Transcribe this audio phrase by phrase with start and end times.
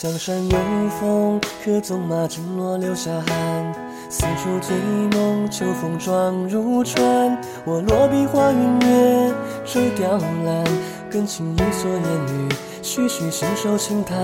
[0.00, 0.58] 江山有
[0.98, 3.74] 风，可纵马惊落留下寒。
[4.08, 4.74] 四处醉
[5.12, 7.38] 梦，秋风撞入船。
[7.66, 9.34] 我落笔画云月，
[9.66, 10.64] 垂雕栏，
[11.10, 12.48] 更轻一蓑烟雨，
[12.80, 14.16] 徐徐信手轻弹。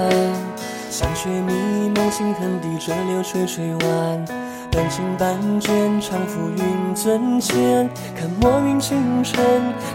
[0.89, 1.52] 香雪迷
[1.95, 4.24] 蒙，星痕滴着柳垂垂弯。
[4.73, 7.87] 半情半卷，长赋云樽前。
[8.19, 9.45] 看墨云倾城，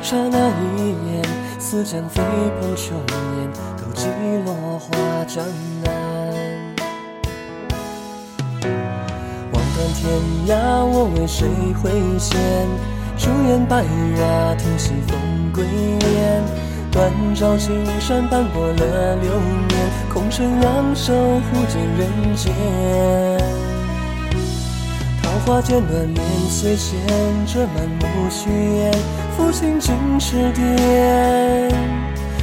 [0.04, 1.24] 刹那一眼，
[1.58, 2.22] 似将飞
[2.60, 2.94] 蓬秋
[3.40, 4.06] 烟，勾起
[4.46, 5.46] 落花江
[5.84, 5.92] 南。
[9.52, 10.10] 望断天
[10.48, 11.48] 涯，我为谁
[11.82, 12.40] 挥剑？
[13.18, 13.84] 朱颜白
[14.16, 15.20] 发，听西风
[15.54, 16.44] 归雁。
[16.92, 19.32] 断照青山，斑驳了流
[19.70, 19.80] 年。
[20.12, 22.52] 空城仰首，忽见人间。
[25.22, 27.00] 桃花渐暖，年岁闲，
[27.46, 28.92] 折满目虚烟。
[29.38, 31.72] 抚琴尽痴癫，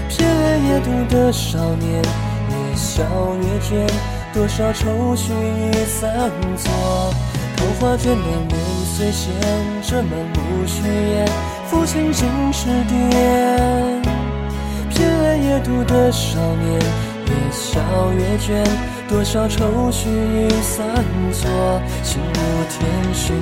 [0.08, 2.03] 瞥夜读的少年，
[2.79, 3.03] 笑
[3.43, 3.87] 越倦。
[4.33, 6.71] 多少愁绪已散作。
[7.57, 8.57] 桃花卷暖，年
[8.95, 9.33] 岁闲，
[9.83, 11.27] 折满目虚烟。
[11.69, 14.01] 抚琴尽痴癫，
[14.91, 14.97] 瞥
[15.43, 16.81] 夜读的少年，
[17.27, 17.81] 越笑
[18.12, 18.65] 越倦。
[19.09, 21.51] 多少愁绪已散作，
[22.05, 22.41] 心如
[22.71, 22.79] 天
[23.12, 23.34] 雪。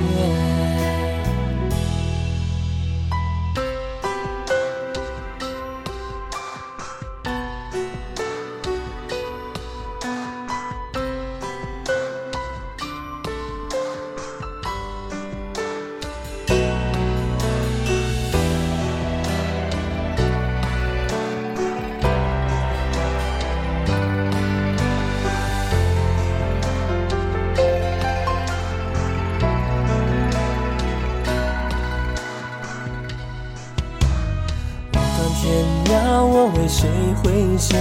[36.55, 36.87] 为谁
[37.23, 37.77] 挥剑？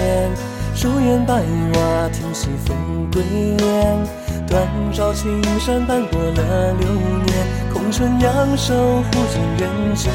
[0.74, 2.76] 疏烟白瓦，听西风
[3.12, 4.06] 归雁。
[4.46, 6.88] 断照青山，斑驳了流
[7.24, 7.34] 年。
[7.72, 10.12] 空城仰首，忽见人间。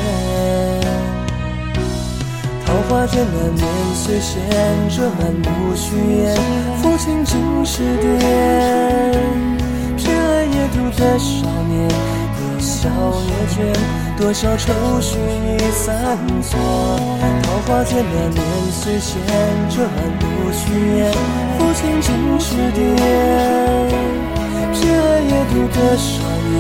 [2.66, 4.40] 桃花渐暖，年岁闲，
[4.90, 6.38] 折满目虚烟。
[6.82, 8.06] 抚琴尽是癫，
[9.98, 12.90] 瞥夜读的少年，越笑
[13.28, 14.11] 越倦。
[14.22, 14.72] 多少愁
[15.02, 16.60] 绪已散作，
[17.42, 18.40] 桃花卷暖，年
[18.72, 19.20] 岁闲，
[19.68, 20.24] 折满目
[20.54, 20.62] 虚
[21.00, 21.12] 烟。
[21.58, 22.80] 抚琴尽是癫，
[24.76, 24.80] 瞥
[25.28, 26.12] 夜读的少
[26.52, 26.54] 年，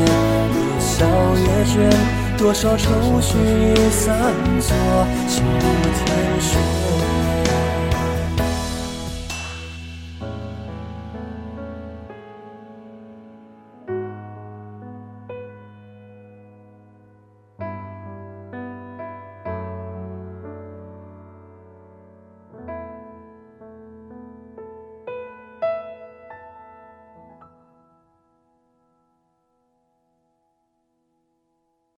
[0.55, 1.05] 越笑
[1.37, 1.73] 越倦。
[2.35, 2.89] 多少愁
[3.21, 4.75] 绪已散作，
[5.29, 5.43] 秋
[5.93, 6.07] 天
[6.41, 6.57] 雪。